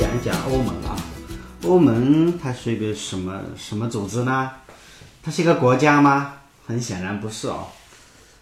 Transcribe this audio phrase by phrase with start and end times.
[0.00, 0.96] 讲一讲欧盟啊。
[1.64, 4.50] 欧盟它是一个什么什么组织呢？
[5.22, 6.36] 它是一个国家吗？
[6.66, 7.66] 很显然不是哦。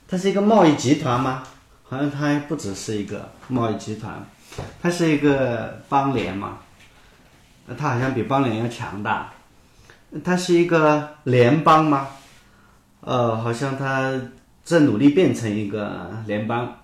[0.07, 1.43] 它是一个贸易集团吗？
[1.83, 4.25] 好像它不只是一个贸易集团，
[4.81, 6.59] 它是一个邦联嘛。
[7.77, 9.33] 它好像比邦联要强大。
[10.23, 12.07] 它是一个联邦吗？
[13.01, 14.13] 呃，好像它
[14.65, 16.78] 正努力变成一个联邦。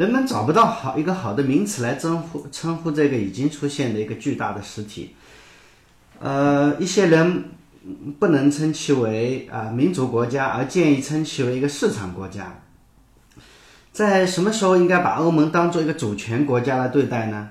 [0.00, 5.14] 人们找不到好一个好的名词来称呼称呼这个已经出现的一个巨大的实体。
[6.20, 7.44] 呃，一些人
[8.18, 12.62] 不能称其为啊民主国家，而建议称其为一个市场国家。
[13.92, 17.50] 在什么时候应该把欧盟当做一个主权国家来对待呢？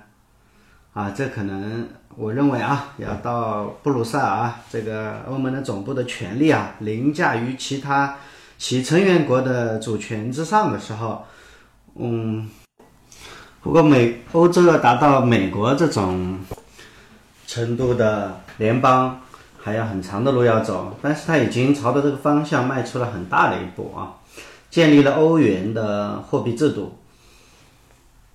[0.93, 8.17] 啊，这可能我认为啊，要到布鲁塞尔这个欧盟的总部的权力啊凌驾于其他
[8.57, 11.27] 其成员国的主权之上的时候，
[11.99, 12.49] 嗯，
[13.61, 16.39] 不过美欧洲要达到美国这种
[17.45, 18.41] 程度的。
[18.59, 19.21] 联邦
[19.57, 24.19] 还有很长的路要走，但是它已经朝着这个方向迈出了很大的一步啊！
[24.69, 26.99] 建立了欧元的货币制度。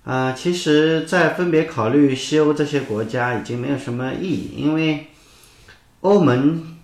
[0.03, 5.11] 啊，其实，在分别考虑西欧这些国家已经没有什么意义，因为
[6.01, 6.75] 欧盟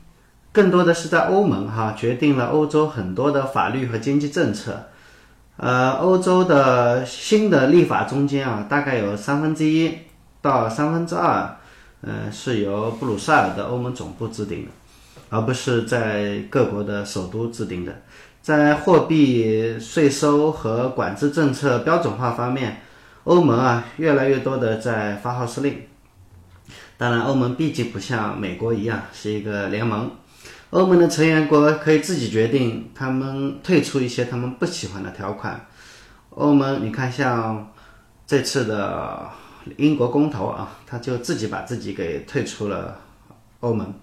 [0.52, 4.91] 更多的是在欧盟哈决定了欧洲很多的法律和经济政策。
[5.62, 9.96] 呃，欧洲的新的立法中间啊，大概有三分之一
[10.42, 11.56] 到三分之二。
[12.02, 14.72] 嗯，是由布鲁塞尔的欧盟总部制定的，
[15.30, 18.02] 而不是在各国的首都制定的。
[18.42, 22.82] 在货币、税收和管制政策标准化方面，
[23.26, 25.84] 欧盟啊越来越多的在发号施令。
[26.98, 30.10] 当然，欧盟毕竟不像美国一样是一个联盟，
[30.72, 35.68] 欧盟的成员国可以自己决定他们退出一些他们不喜欢的条款。
[36.32, 37.72] 欧盟，你看，像
[38.28, 39.30] 这次的。
[39.78, 43.00] 英国公投啊，他就自己把自己给退出了
[43.60, 43.94] 欧盟。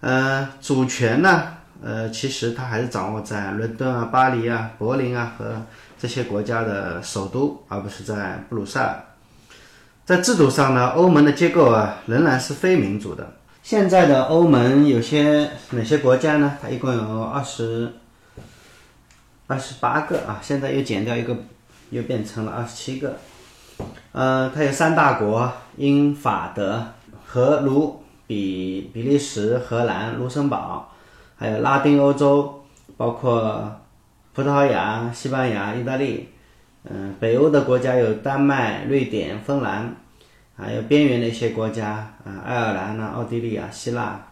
[0.00, 1.44] 呃，主权呢，
[1.82, 5.62] 呃，其实它还是掌握在伦敦啊、巴黎啊、柏林啊和
[5.98, 9.02] 这些国家的首都，而不是在布鲁塞尔。
[10.04, 13.32] 在制度上呢，欧盟的结构啊仍然是非民主的。
[13.66, 16.56] 现在的欧盟有些哪些国家呢？
[16.62, 17.92] 它一共有二十
[19.48, 21.36] 二十八个啊，现在又减掉一个，
[21.90, 23.16] 又变成了二十七个。
[24.12, 26.80] 呃，它有三大国：英、法、德
[27.26, 30.92] 和卢、比、比利时、荷兰、卢森堡，
[31.34, 32.64] 还有拉丁欧洲，
[32.96, 33.80] 包括
[34.32, 36.28] 葡萄牙、西班牙、意大利。
[36.84, 39.96] 嗯，北欧的国家有丹麦、瑞典、芬兰，
[40.56, 41.88] 还有边缘的一些国家，
[42.24, 44.26] 啊，爱尔兰呢、奥地利啊、希腊。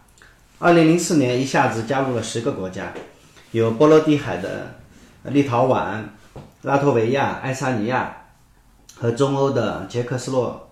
[0.59, 2.91] 二零零四年一下子加入了十个国家，
[3.51, 4.75] 有波罗的海的
[5.23, 6.01] 立陶宛、
[6.63, 8.17] 拉脱维亚、爱沙尼亚。
[8.97, 10.69] 和中欧的捷克斯洛，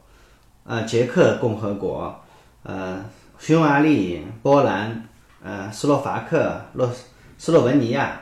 [0.64, 2.24] 呃，捷克共和国，
[2.64, 3.04] 呃，
[3.38, 5.04] 匈牙利、波兰，
[5.44, 6.90] 呃，斯洛伐克、洛
[7.38, 8.22] 斯洛文尼亚，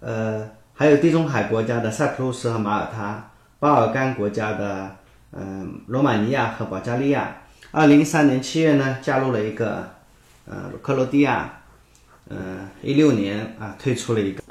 [0.00, 4.96] 呃，还有地中海国家的塞浦路斯和马耳他，巴尔干国家的，
[5.32, 7.36] 嗯，罗马尼亚和保加利亚。
[7.70, 9.88] 二零一三年七月呢，加入了一个，
[10.46, 11.60] 呃，克罗地亚，
[12.28, 14.42] 嗯，一六年啊，退出了一个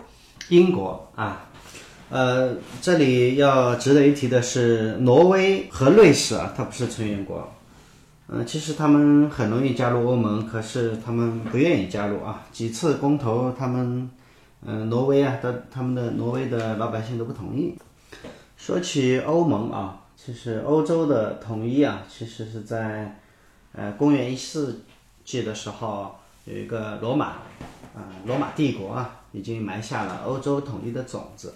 [0.47, 1.45] 英国啊。
[2.09, 7.51] 呃，这里要值得一提的是，挪威和瑞士啊，它不是成员国。
[8.29, 12.45] 嗯，其实他们很容易加入欧盟，可是他们不愿意加入啊。
[12.51, 14.09] 几次公投，他们，
[14.65, 17.75] 嗯，挪威啊的他们的挪威的老百姓都不同意。
[18.55, 23.17] 说起欧盟啊，其实欧洲的统一啊，其实是在，
[23.71, 24.81] 呃，公元一世
[25.23, 26.13] 纪的时候，
[26.43, 27.27] 有一个罗马，
[27.95, 31.53] 啊，罗马帝国啊，已经埋下了欧洲统一的种子。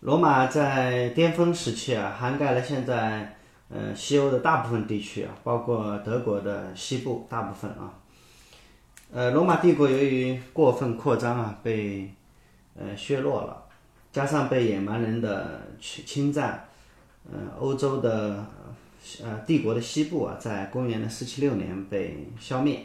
[0.00, 3.38] 罗马在巅峰时期啊，涵盖了现在
[3.70, 7.94] 呃西欧的大部分地区啊，包括德国的西部大部分啊。
[9.12, 12.12] 呃，罗马帝国由于过分扩张啊，被
[12.78, 13.64] 呃削弱了，
[14.12, 16.68] 加上被野蛮人的侵侵占，
[17.24, 18.46] 呃，欧洲的
[19.22, 22.84] 呃帝国的西部啊，在公元的四七六年被消灭。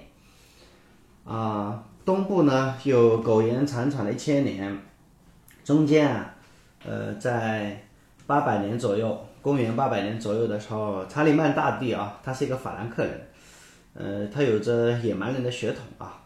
[1.23, 4.77] 啊，东部呢又苟延残喘了一千年，
[5.63, 6.31] 中间啊。
[6.87, 7.83] 呃，在
[8.27, 13.27] 八百年左右，公元八百年左右的时候，查理曼大帝啊，他是一个法兰克人，
[13.95, 16.21] 呃，他有着野蛮人的血统啊，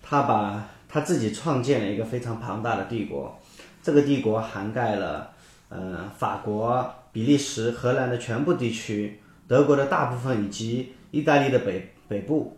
[0.00, 3.38] 他把他自己创建了一个非常庞大的帝国，
[3.82, 5.30] 这个帝国涵盖了
[5.68, 12.56] 呃法国、比利时、荷兰的全部地区，德国的大部分以及意大利的北北部，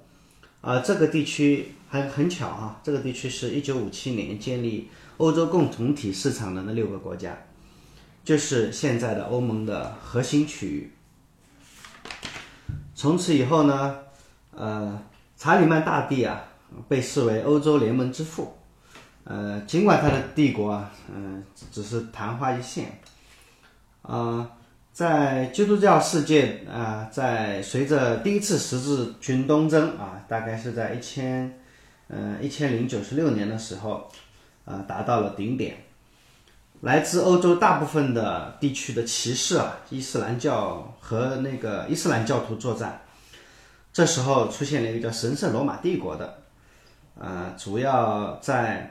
[0.61, 4.89] 啊，这个地区很很巧啊，这个地区是一九五七年建立。
[5.17, 7.39] 欧洲共同体市场的那六个国家，
[8.25, 10.91] 就是现在的欧盟的核心区域。
[12.97, 13.97] 从此以后呢，
[14.51, 15.01] 呃，
[15.37, 16.43] 查理曼大帝啊，
[16.89, 18.59] 被视为欧洲联盟之父。
[19.23, 22.99] 呃，尽管他的帝国啊，嗯，只是昙花一现，
[24.07, 24.51] 啊，
[24.93, 31.59] 在基督教世界啊，在随着第一次十字军东征啊，大概是在一千，
[32.09, 34.11] 呃，一千零九十六年的时候，
[34.67, 35.77] 啊，达到了顶点。
[36.83, 43.01] 来自欧洲大部分的地区的骑士啊，伊斯兰教和那个伊斯兰教徒作战，
[43.91, 46.39] 这时候出现了一个叫神圣罗马帝国的，
[47.19, 48.91] 呃，主要在。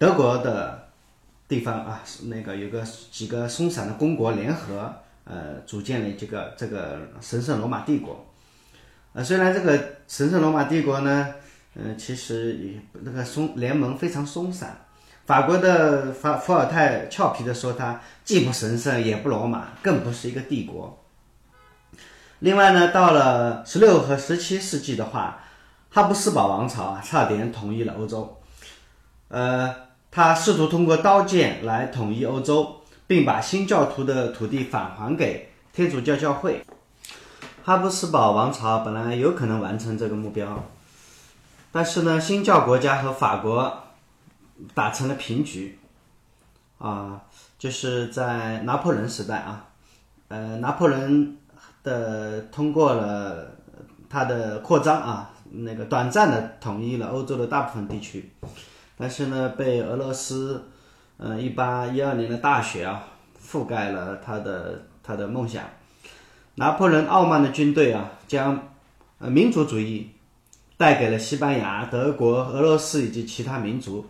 [0.00, 0.77] 德国的
[1.48, 8.26] 地方啊，那个有个几个松散的公国联合，呃，组建了这个这个神圣罗马帝国。
[9.14, 11.34] 呃，虽然这个神圣罗马帝国呢，
[11.74, 14.78] 嗯，其实也那个松联盟非常松散。
[15.24, 21.02] 法国的法伏尔泰俏皮的说，它既不神圣，也不罗马，更不是一个帝国。
[22.40, 25.40] 另外呢，到了十六和十七世纪的话，
[25.88, 28.38] 哈布斯堡王朝啊，差点统一了欧洲，
[29.28, 29.87] 呃。
[30.18, 36.60] 他试图通过刀剑来统一欧洲，并把新教徒的土地返还给天主教教会。
[37.62, 40.64] 哈布斯堡王朝本来有可能完成这个目标，
[41.70, 43.84] 但是呢，新教国家和法国
[44.74, 45.78] 打成了平局。
[46.78, 47.22] 啊，
[47.56, 49.66] 就是在拿破仑时代啊，
[50.26, 51.36] 呃，拿破仑
[51.84, 53.52] 的通过了
[54.10, 58.32] 他的扩张啊，那个短暂的统一了欧洲的大部分地区。
[58.98, 60.64] 但是呢，被俄罗斯，
[61.18, 63.04] 嗯，一八一二年的大雪啊，
[63.40, 65.62] 覆盖了他的他的梦想。
[66.56, 68.70] 拿破仑傲慢的军队啊，将
[69.20, 70.10] 呃民族主义
[70.76, 74.06] 带给了西班牙、德国、俄罗斯以及其他民族，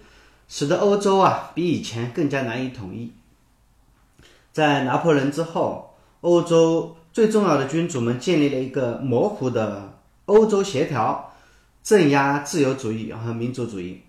[0.49, 3.12] 使得欧洲啊比以前更加难以统一。
[4.50, 11.35] 在拿破仑之后，欧洲最重要的君主们建立了一个模糊的欧洲协调，
[11.82, 14.00] 镇压自由主义和民族主义。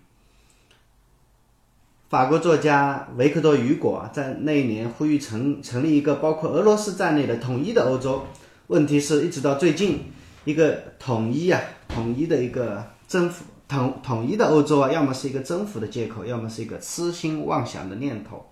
[2.10, 8.26] 法国作家维克多·雨果在那一年呼吁成成立一个包括俄罗斯在内的统一的欧洲。
[8.66, 10.00] 问题是一直到最近，
[10.44, 18.44] 一个统一啊，统一的一个征服统统一的欧洲啊，要么是一个征服的借口，要么是一个痴心妄想的念头。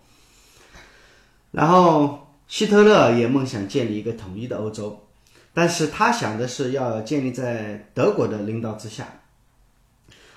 [1.51, 5.05] 然后希特勒也梦想建立一个统一的欧洲，
[5.53, 9.05] 但是他想的是要建立在德国的领导之下。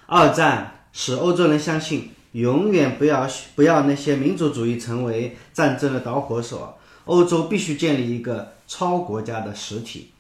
[0.07, 2.09] 二战使欧洲人相信。
[2.31, 6.78] 永远不要不要那些民族主义成为战争的导火索。
[7.06, 10.12] 欧洲必须建立一个超国家的实体。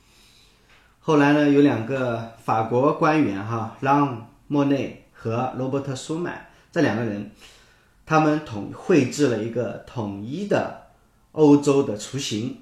[0.99, 7.31] 后来呢，有两个法国官员哈，让莫内和罗伯特舒曼这两个人，
[8.05, 10.87] 他们统绘制了一个统一的
[11.33, 12.57] 欧洲的雏形。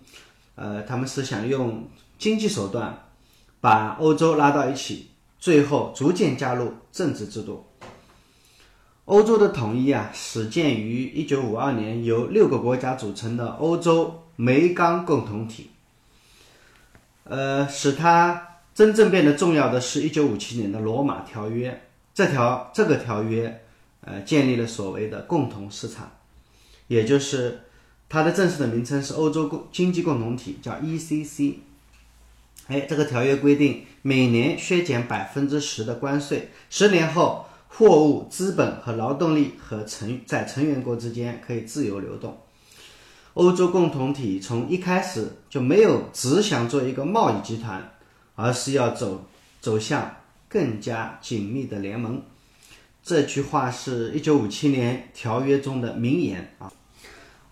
[0.55, 1.87] 呃，他们是想用
[2.17, 3.07] 经济手段
[3.61, 7.65] 把欧洲拉到一起，最后逐渐加入政治制度。
[9.09, 15.71] 欧洲的统一啊，始建于一九五二年，由六个国家组成的欧洲煤钢共同体。
[17.23, 21.81] 呃，使它真正变得重要的是一九五七年的罗马条约。
[22.13, 23.63] 这条这个条约，
[24.01, 26.11] 呃，建立了所谓的共同市场，
[26.85, 27.61] 也就是
[28.09, 31.55] 它的正式的名称是欧洲共经济共同体，叫 ECC。
[32.67, 37.47] 哎，这个条约规定每年削减百分之十的关税，十年后。
[37.69, 42.37] 货物、资本和劳动力和成在成员国之间可以自由流动。
[43.35, 47.89] 欧洲共同体从一开始就没有只想做一个贸易集团，
[48.35, 49.23] 而是要走
[49.61, 50.13] 走向
[50.49, 52.21] 更加紧密的联盟。
[53.01, 56.69] 这句话是一九五七年条约中的名言啊。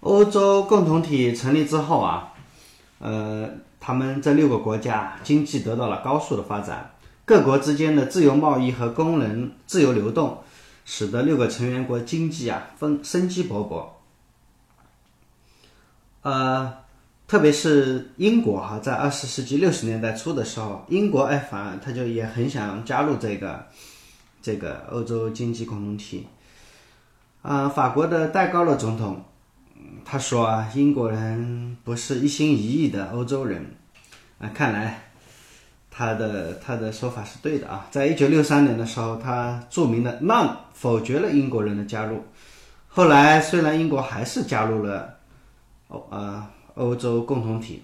[0.01, 2.33] 欧洲共同体成立之后啊，
[2.99, 6.91] 呃，他们这六个国家经济得到了高速的发展。
[7.27, 10.41] 各国之间的自由贸易和工人自由流动，
[10.85, 13.85] 使得六个成员国经济啊丰生机勃勃。
[16.21, 16.73] 呃，
[17.27, 23.67] 特别是英国哈，在二十世纪六十年代初的时候，英国哎反而他就也很想加入这个
[24.41, 26.27] 这个欧洲经济共同体。
[27.41, 29.21] 啊，法国的戴高乐总统
[30.05, 33.75] 他说啊，英国人不是一心一意的欧洲人
[34.39, 35.06] 啊，看来。
[35.97, 42.23] 他的他的说法是对的啊，在一九六三年的时候，他著名的让否决了英国人的加入。
[42.87, 45.15] 后来虽然英国还是加入了
[45.87, 47.81] 欧呃欧洲共同体，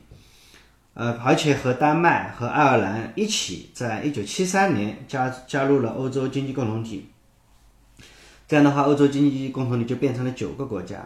[0.93, 7.10] 呃，而且和丹麦和爱尔兰一起，在一九七三年加加入了欧洲经济共同体。
[8.48, 11.03] 这样的话，欧洲经济共同体就变成了九个国家。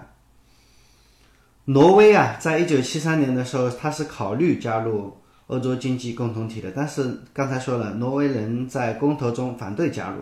[1.63, 5.15] 挪威啊，在一九七三年的时候，他是考虑加入。
[5.47, 6.71] 欧洲经济共同体的。
[6.71, 10.21] 但是刚才说了，挪威人在公投中反对加入。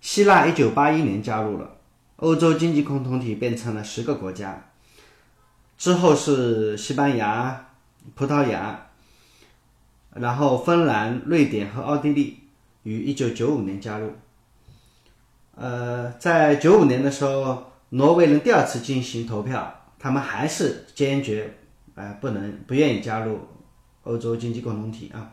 [0.00, 1.76] 希腊一九八一年加入了
[2.16, 4.64] 欧洲经济共同体，变成了十个国家。
[5.76, 7.68] 之后是西班牙、
[8.14, 8.86] 葡萄牙，
[10.14, 12.38] 然后芬兰、瑞典和奥地利
[12.82, 14.12] 于一九九五年加入。
[15.54, 21.54] 呃，在九五年的时候，挪威人第二次进行投票，他们还是坚决，
[21.94, 23.40] 呃，不能不愿意加入
[24.08, 25.30] 欧洲经济共同体啊。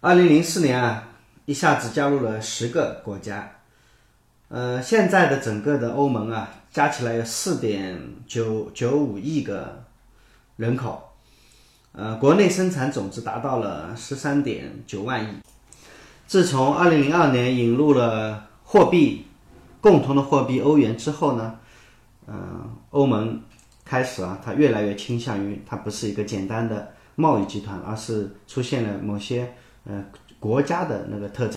[0.00, 1.08] 二零零四年啊，
[1.44, 3.52] 一下子加入了十个国家，
[4.48, 9.84] 呃，现在的整个的欧盟啊，加起来有四点九九五亿个
[10.56, 11.12] 人口，
[11.92, 15.28] 呃，国内生产总值达到了十三点九万亿。
[16.26, 19.26] 自从二零零二年引入了货币
[19.80, 21.58] 共同的货币欧元之后呢，
[22.26, 23.42] 嗯，欧盟
[23.88, 29.54] 开始啊，它越来越倾向于它不是一个简单的贸易集团，而是出现了某些
[29.84, 30.04] 呃
[30.38, 31.56] 国家的那个特征。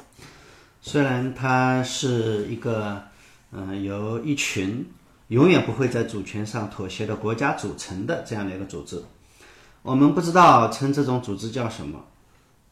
[0.80, 3.04] 虽然它是一个
[3.52, 4.90] 嗯由一群
[5.28, 9.04] 永远不会在主权上妥协的国家组成的这样的一个组织，
[9.82, 12.00] 我们不知道称这种组织叫什么。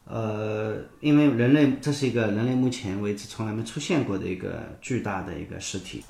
[0.06, 6.02] 呃，因为人类这是一个人类目前为止从来没出现过的一个巨大的一个实体，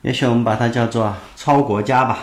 [0.00, 2.22] 也许我们把它叫做超国家吧。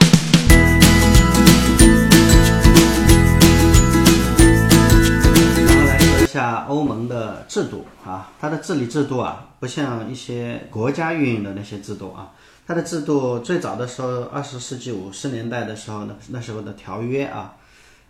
[6.29, 12.31] 下欧盟的制度啊，它的治理制度啊，不像一些国家运营的那些制度啊，
[12.67, 17.55] 它的制度最早的时候，二十世纪五十年代的时候呢，那时候的条约啊。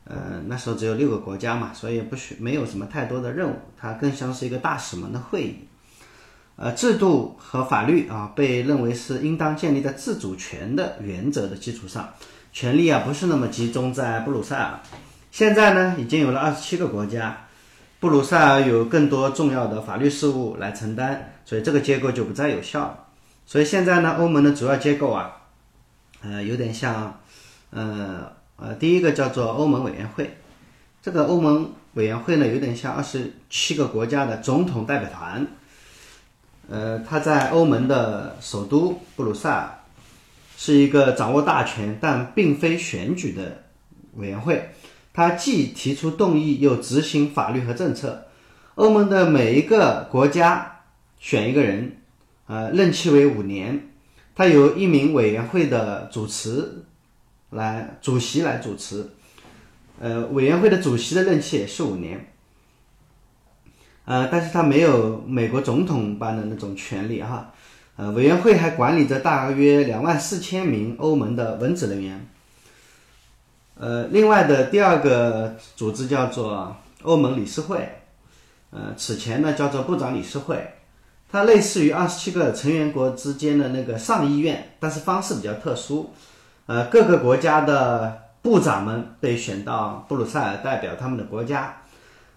[0.06, 5.68] 呃，那时候只有六个国家嘛，所以不需没有什么太多的任务，它更像是一个大使们的会议。
[6.56, 12.10] 呃，制度和法律啊，被认为是应当建立在自主权的原则的基础上，
[12.52, 14.80] 权力啊不是那么集中在布鲁塞尔。
[15.30, 17.46] 现在呢，已经有了二十七个国家，
[18.00, 23.06] 布鲁塞尔有更多重要的法律事务来承担，所以这个结构就不再有效了。
[23.46, 25.32] 所以现在呢，欧盟的主要结构啊，
[26.22, 27.20] 呃，有点像，
[27.72, 28.38] 呃。
[28.62, 30.36] 呃，第一个叫做欧盟委员会，
[31.02, 35.48] 这个欧盟委员会呢，有点像二十七个国家的总统代表团。
[36.70, 39.80] 呃，它在欧盟的首都布鲁塞尔，
[40.58, 43.64] 是一个掌握大权但并非选举的
[44.16, 44.72] 委员会。
[45.20, 48.28] 它既提出动议，又执行法律和政策。
[48.76, 50.80] 欧盟的每一个国家
[51.20, 51.98] 选一个人，
[52.48, 53.90] 呃，任期为五年。
[54.34, 56.86] 它由一名委员会的主持。
[57.52, 59.10] 来主席来主持，
[60.00, 62.32] 呃，委员会的主席的任期也是五年，
[64.06, 67.52] 呃，但是他没有美国总统般的那种权利哈，
[67.96, 72.30] 呃，委员会还管理着大约两万四千名欧盟的文职人员，
[73.80, 77.90] 呃，另外的第二个组织叫做欧盟理事会，
[78.72, 80.74] 呃，此前呢叫做部长理事会，
[81.32, 86.14] 它类似于二十七个成员国之间的那个上议院，但是方式比较特殊。
[86.66, 91.82] 呃，各个国家的部长们被选到布鲁塞尔代表他们的国家。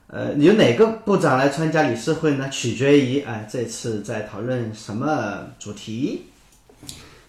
[0.06, 2.48] 呃，由哪个部长来参加理事会呢？
[2.50, 6.26] 取决于哎，这次在讨论什么主题。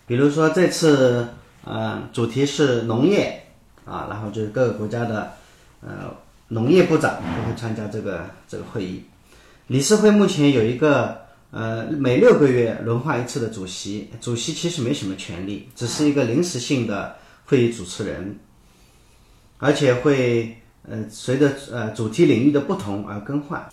[0.06, 1.30] 比如说这次，
[1.64, 3.43] 呃，主题是农业
[3.86, 5.34] 啊，然后就是各个国家的
[5.82, 6.16] 呃
[6.48, 9.04] 农业部长都会参加这个这个会议。
[9.68, 11.22] 理事会目前有一个。
[11.56, 18.40] 呃，每六个月轮换一次的主席，主席其实没什么权利，只是一个临时性的会议主持人，
[19.60, 20.58] 而且会
[20.90, 23.64] 呃随着呃主题领域的不同而更换。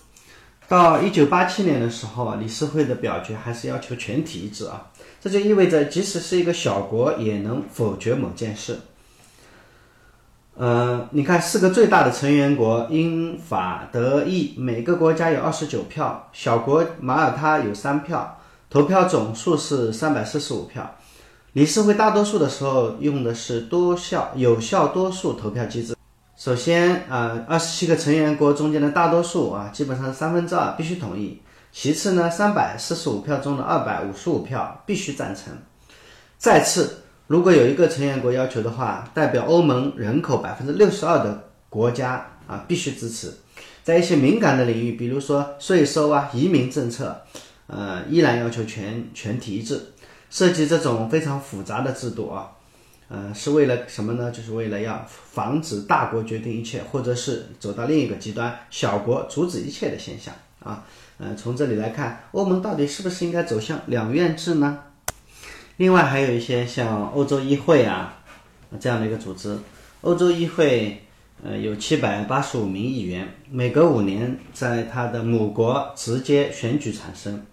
[0.67, 8.77] 到一九八七年的时候，理事会的表决还是要求全体一致啊，这就意味着即使是一个小国也能否决某件事。
[10.53, 18.37] 呃，你看，四个最大的成员国英法德意，每个国家有二十九票；小国马耳他有三票，
[18.69, 20.97] 投票总数是三百四十五票。
[21.53, 25.95] 理事会大多数的时候用的是多效有效多数投票机制。
[26.35, 31.41] 首先啊，二十七个成员国中间的大多数啊，基本上是三分之二必须同意。
[31.71, 35.53] 其次呢，三百四十五票中的二百五十五票必须赞成。
[36.37, 37.00] 再次。
[37.31, 43.33] 如果有一个成员国要求的话，代表欧盟人口百分之六十二的国家啊必须支持。
[43.83, 47.21] 在一些敏感的领域，比如说税收啊、移民政策，
[47.67, 49.79] 呃，依然要求全全体一致。
[50.29, 52.51] 设计这种非常复杂的制度啊，
[53.07, 54.29] 呃，是为了什么呢？
[54.29, 60.83] 就是为了要防止大国决定一切，或者是走到另一个极端，小国阻止一切的现象啊。
[61.17, 64.79] 呃，从这里来看，欧盟到底是不是应该走向两院制呢？
[65.81, 68.13] 另外还有一些像欧洲议会啊
[68.79, 69.57] 这样的一个组织，
[70.01, 71.01] 欧洲议会
[71.43, 77.43] 呃，有七百八十五名议员，每隔五年在他的母国直接选举产生。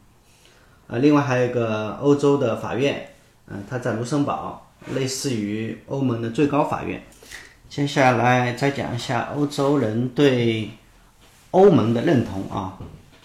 [0.89, 3.09] 呃，另外还有一个欧洲的法院，
[3.47, 7.03] 嗯，它在卢森堡，类似于欧盟的最高法院。
[7.71, 10.69] 接下来再讲一下欧洲人对
[11.53, 12.77] 欧盟的认同啊，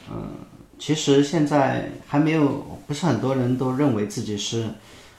[0.10, 0.30] 嗯，
[0.86, 2.46] 其实现在还没有，
[2.86, 4.66] 不是很多人都认为自己是。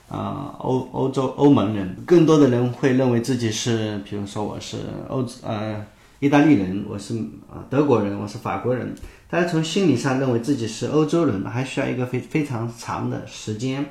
[0.06, 4.76] 啊，欧欧洲欧盟人，更多的人会认为自己是，比如说我是
[5.08, 5.82] 欧呃
[6.20, 7.16] 意大利人，我是
[7.50, 8.94] 啊德国人，我是法国人。
[9.30, 13.86] 但是从心理上认为自己是欧洲人，还需要一个非非常长的时间。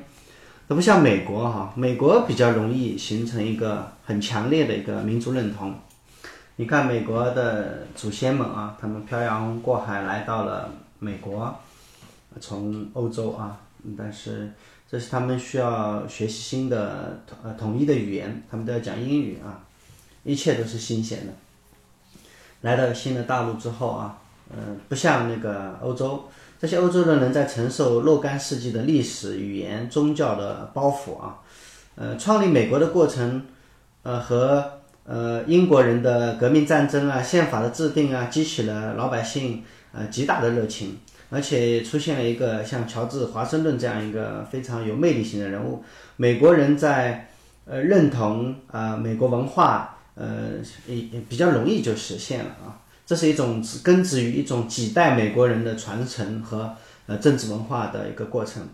[0.67, 5.73] 那不像美国哈，美国比较容易形成一个很强烈的一个民族认同。
[6.57, 10.71] 你看美国的祖先们啊，他们漂洋过海来到了
[11.03, 11.53] 美国，
[12.39, 13.59] 从欧洲啊，
[13.97, 14.49] 但是。
[14.91, 19.65] 这是他们需要学习新的统呃统一的语言，他们都要讲英语啊，
[20.23, 21.33] 一切都是新鲜的。
[22.61, 24.19] 来到新的大陆之后啊，
[24.55, 26.25] 嗯，不像那个欧洲，
[26.59, 31.39] 这些欧洲的人在承受若干世纪的历史、语言、宗教的包袱啊，
[31.95, 33.47] 呃，创立美国的过程，
[34.03, 34.73] 呃，和
[35.05, 40.97] 呃英国人的革命战争啊、宪法的制定啊，激起了老百姓呃极大的热情。
[41.29, 45.83] 而且出现了一个像乔治华盛顿这样一个非常有魅力型的人物，
[46.15, 47.29] 美国人在
[47.65, 50.51] 呃认同啊美国文化呃
[50.85, 56.75] 也也比较容易就实现了啊，这是一种根植于一种几代美国人的传承和
[57.07, 58.67] 呃政治文化的一个过程。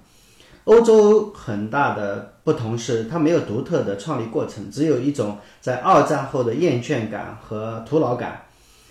[0.66, 8.44] 欧洲很大的不同是它没有独特的创立过程，只有一种在二战后的厌倦感和徒劳感。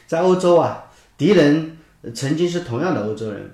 [0.07, 0.87] 在欧洲啊，
[1.19, 1.77] 敌人
[2.15, 3.51] 曾经是同样的欧洲人。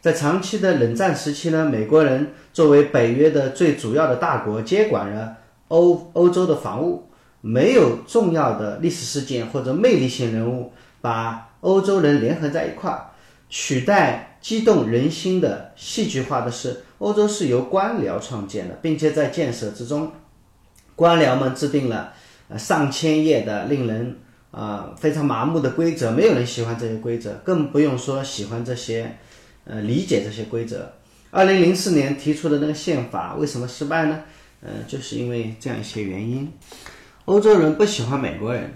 [0.00, 5.36] 在长期的冷战时期呢，美国人作为北约的最主要的大国，接管了
[5.68, 7.04] 欧欧洲的防务。
[7.40, 13.10] 没有重要的历史事件或者魅力性人物把欧洲人联合在一块儿，
[13.48, 20.10] 取代激动人心的戏剧化的是，欧洲是由官僚创建的，并且在建设之中，
[20.96, 22.12] 官僚们制定了
[22.56, 24.18] 上千页的令人
[24.50, 29.16] 啊非常麻木的规则，没有人喜欢这些规则，更不用说喜欢这些。
[29.70, 30.90] 呃，理解这些规则。
[31.30, 34.20] 二零零四年提出的那个宪法为什么失败呢？
[34.62, 36.50] 呃，就是因为这样一些原因。
[37.26, 38.72] 欧洲人不喜欢美国人，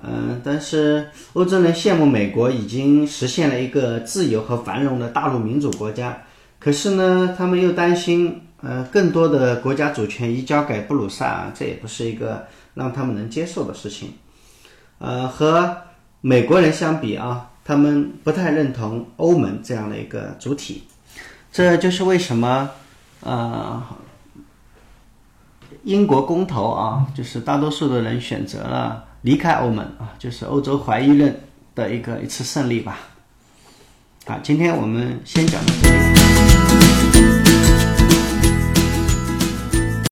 [0.00, 6.22] 嗯，但是欧洲人羡慕美国已经实现了一个自由和繁荣的大陆民主国家。
[6.60, 14.10] 可是呢，他们又担心，呃，更多的国家主权移交给布鲁塞尔，这也不是一个让他们能接受的事情。
[15.02, 15.76] 呃，和
[16.20, 17.48] 美国人相比啊。
[17.64, 20.82] 他们不太认同欧盟这样的一个主体，
[21.52, 22.68] 这就是为什么，
[23.20, 23.80] 呃，
[25.84, 31.40] 英国公投啊，就是大多数的人选择了离开欧盟啊，就是欧洲怀疑论
[31.76, 32.98] 的一个一次胜利吧。
[34.26, 36.21] 好，今天我们先讲到这里。